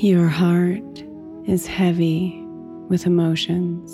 [0.00, 1.02] Your heart
[1.46, 2.38] is heavy
[2.90, 3.90] with emotions,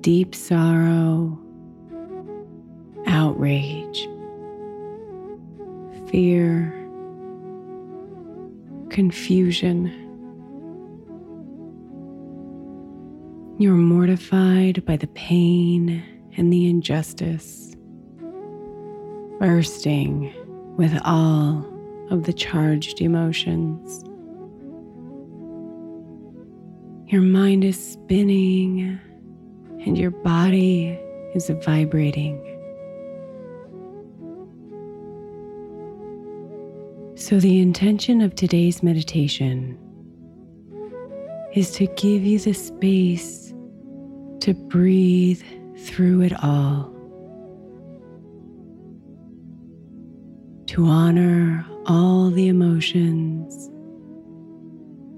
[0.00, 1.36] deep sorrow,
[3.08, 4.08] outrage,
[6.08, 6.72] fear,
[8.90, 9.88] confusion.
[13.58, 16.00] You're mortified by the pain
[16.36, 17.74] and the injustice,
[19.40, 20.32] bursting
[20.76, 21.71] with all
[22.10, 24.04] of the charged emotions.
[27.10, 28.98] Your mind is spinning
[29.84, 30.98] and your body
[31.34, 32.40] is vibrating.
[37.16, 39.78] So, the intention of today's meditation
[41.54, 43.54] is to give you the space
[44.40, 45.42] to breathe
[45.78, 46.91] through it all,
[50.72, 53.66] to honor all the emotions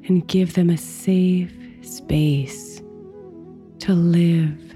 [0.09, 2.83] and give them a safe space
[3.79, 4.75] to live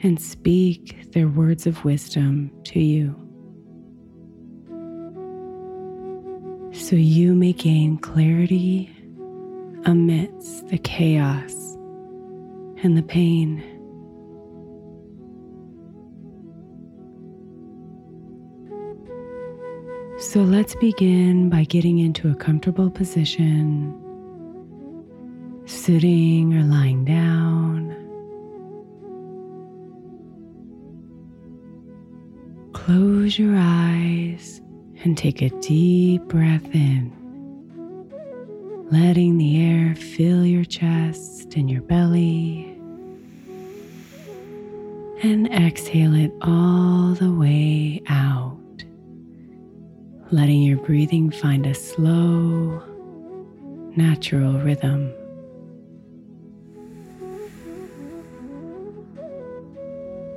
[0.00, 3.14] and speak their words of wisdom to you.
[6.72, 8.90] So you may gain clarity
[9.84, 11.52] amidst the chaos
[12.82, 13.62] and the pain.
[20.26, 23.94] So let's begin by getting into a comfortable position,
[25.66, 27.94] sitting or lying down.
[32.72, 34.60] Close your eyes
[35.04, 37.12] and take a deep breath in,
[38.90, 42.64] letting the air fill your chest and your belly.
[45.22, 48.58] And exhale it all the way out
[50.32, 52.82] letting your breathing find a slow,
[53.94, 55.12] natural rhythm.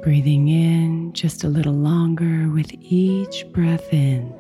[0.03, 4.31] Breathing in just a little longer with each breath in,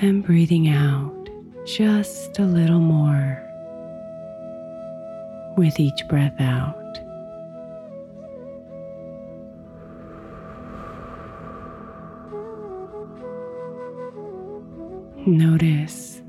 [0.00, 1.28] and breathing out
[1.66, 3.40] just a little more
[5.56, 6.76] with each breath out.
[15.30, 16.22] Notice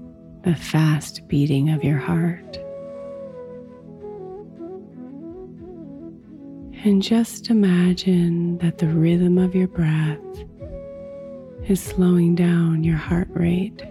[0.43, 2.57] the fast beating of your heart.
[6.85, 10.19] And just imagine that the rhythm of your breath
[11.67, 13.81] is slowing down your heart rate.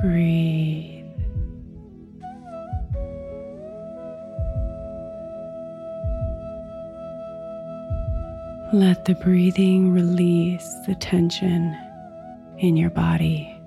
[0.00, 0.57] Breathe.
[8.78, 11.76] Let the breathing release the tension
[12.58, 13.60] in your body.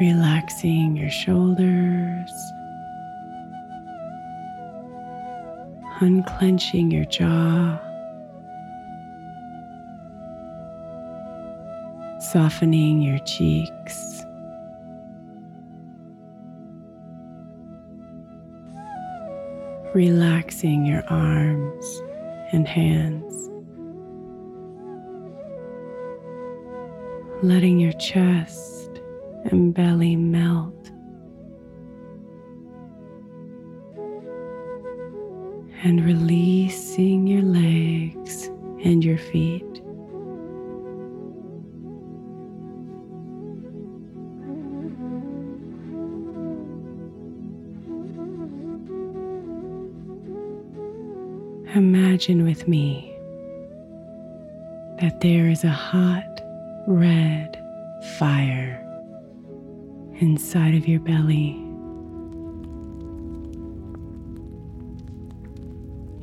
[0.00, 2.32] Relaxing your shoulders,
[6.00, 7.78] unclenching your jaw,
[12.18, 14.19] softening your cheeks.
[19.94, 22.02] Relaxing your arms
[22.52, 23.50] and hands,
[27.42, 29.00] letting your chest
[29.44, 30.74] and belly melt,
[35.82, 38.46] and releasing your legs
[38.84, 39.69] and your feet.
[51.76, 53.16] Imagine with me
[55.00, 56.40] that there is a hot
[56.88, 57.56] red
[58.18, 58.76] fire
[60.18, 61.56] inside of your belly.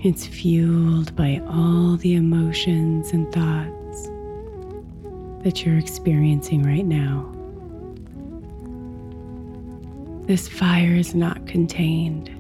[0.06, 4.10] It's fueled by all the emotions and thoughts
[5.46, 7.34] that you're experiencing right now.
[10.28, 12.37] This fire is not contained.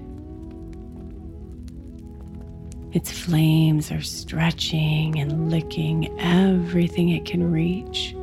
[2.94, 8.14] Its flames are stretching and licking everything it can reach.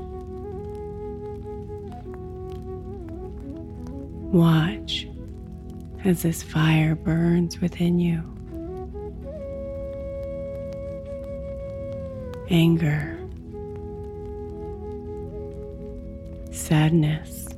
[4.33, 5.07] Watch
[6.05, 8.23] as this fire burns within you.
[12.51, 13.19] Anger,
[16.51, 17.49] sadness,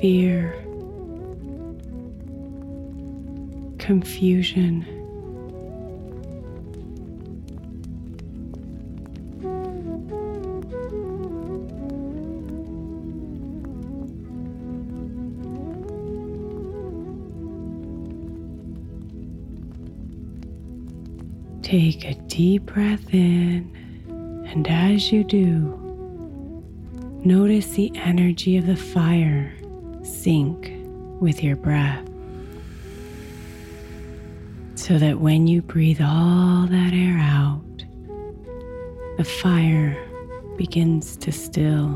[0.00, 0.63] fear
[3.84, 4.82] confusion.
[21.62, 23.70] Take a deep breath in,
[24.48, 25.78] and as you do,
[27.22, 29.52] notice the energy of the fire
[30.02, 30.72] sink
[31.20, 32.13] with your breath
[34.86, 37.64] so that when you breathe all that air out,
[39.16, 39.96] the fire
[40.58, 41.88] begins to still.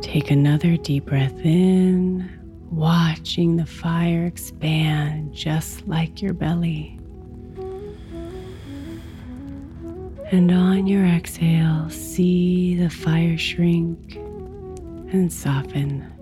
[0.00, 2.26] Take another deep breath in,
[2.70, 6.98] watching the fire expand just like your belly.
[10.30, 16.21] And on your exhale, see the fire shrink and soften.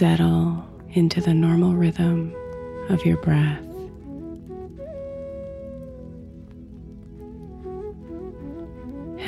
[0.00, 2.34] Settle into the normal rhythm
[2.88, 3.60] of your breath.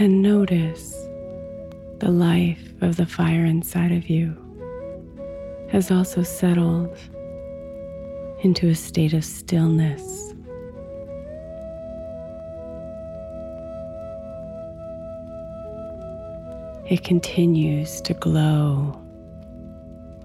[0.00, 0.94] And notice
[1.98, 4.34] the life of the fire inside of you
[5.70, 6.96] has also settled
[8.42, 10.32] into a state of stillness.
[16.88, 19.01] It continues to glow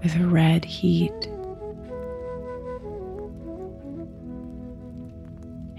[0.02, 1.12] with red heat.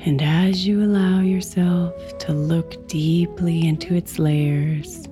[0.05, 5.05] And as you allow yourself to look deeply into its layers,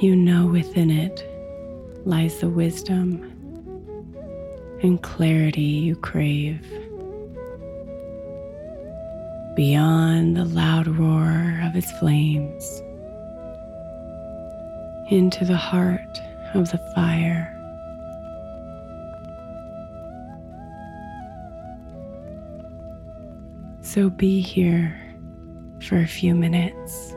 [0.00, 1.24] you know within it
[2.06, 3.22] lies the wisdom
[4.82, 6.64] and clarity you crave.
[9.56, 12.82] Beyond the loud roar of its flames
[15.10, 16.20] into the heart
[16.54, 17.54] of the fire.
[23.80, 24.94] So be here
[25.80, 27.14] for a few minutes.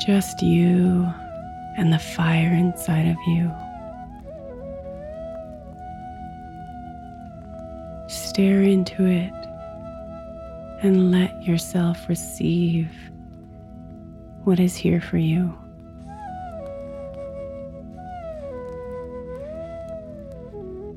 [0.00, 1.06] Just you
[1.76, 3.52] and the fire inside of you.
[8.08, 9.32] Stare into it
[10.82, 12.90] and let yourself receive
[14.44, 15.56] what is here for you.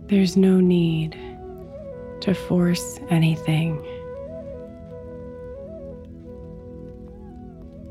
[0.07, 1.17] There's no need
[2.21, 3.83] to force anything.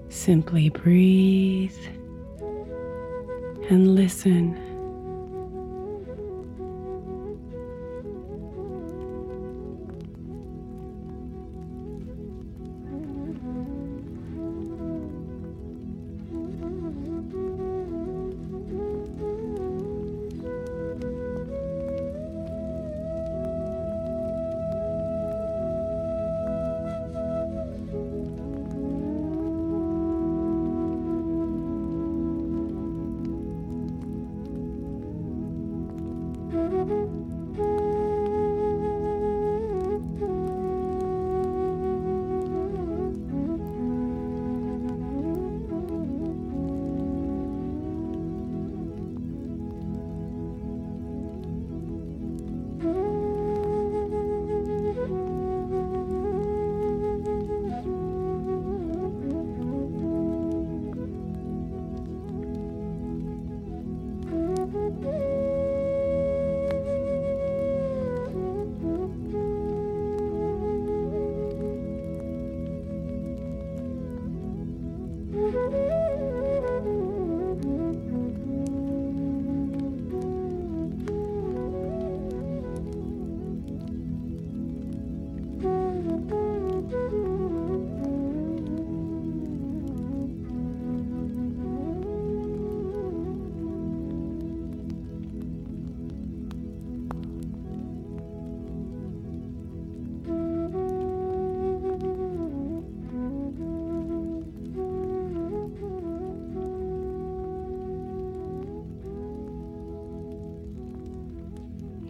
[0.09, 1.77] Simply breathe
[3.69, 4.64] and listen.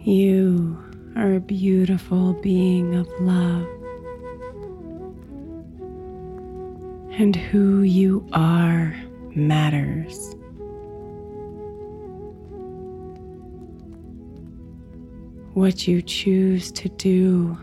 [0.07, 0.77] You
[1.15, 3.67] are a beautiful being of love.
[7.13, 8.95] And who you are
[9.33, 10.35] matters.
[15.55, 17.57] What you choose to do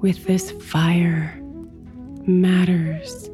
[0.00, 1.40] with this fire
[2.26, 3.30] matters.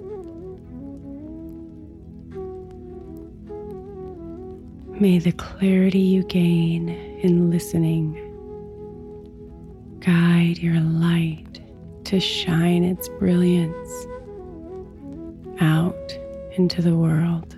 [4.99, 8.15] May the clarity you gain in listening
[10.01, 11.61] guide your light
[12.05, 14.07] to shine its brilliance
[15.61, 16.19] out
[16.53, 17.56] into the world.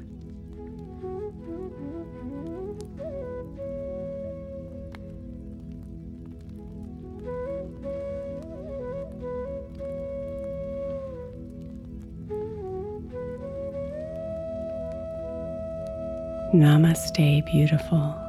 [16.53, 18.28] Namaste, beautiful.